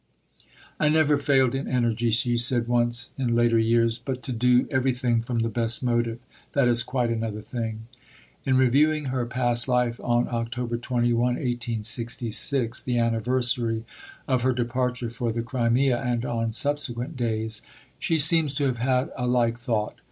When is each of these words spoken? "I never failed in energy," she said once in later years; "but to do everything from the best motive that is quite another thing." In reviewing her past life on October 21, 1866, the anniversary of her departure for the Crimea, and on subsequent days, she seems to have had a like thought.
"I 0.79 0.89
never 0.89 1.15
failed 1.19 1.53
in 1.53 1.67
energy," 1.67 2.09
she 2.09 2.35
said 2.35 2.67
once 2.67 3.11
in 3.19 3.35
later 3.35 3.59
years; 3.59 3.99
"but 3.99 4.23
to 4.23 4.31
do 4.31 4.67
everything 4.71 5.21
from 5.21 5.41
the 5.43 5.47
best 5.47 5.83
motive 5.83 6.17
that 6.53 6.67
is 6.67 6.81
quite 6.81 7.11
another 7.11 7.43
thing." 7.43 7.85
In 8.43 8.57
reviewing 8.57 9.05
her 9.13 9.27
past 9.27 9.67
life 9.67 9.99
on 10.03 10.27
October 10.29 10.77
21, 10.77 11.35
1866, 11.35 12.81
the 12.81 12.97
anniversary 12.97 13.85
of 14.27 14.41
her 14.41 14.53
departure 14.53 15.11
for 15.11 15.31
the 15.31 15.43
Crimea, 15.43 16.01
and 16.01 16.25
on 16.25 16.51
subsequent 16.51 17.15
days, 17.15 17.61
she 17.99 18.17
seems 18.17 18.55
to 18.55 18.63
have 18.63 18.77
had 18.77 19.11
a 19.15 19.27
like 19.27 19.55
thought. 19.55 19.99